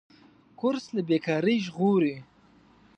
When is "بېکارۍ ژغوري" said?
1.07-2.15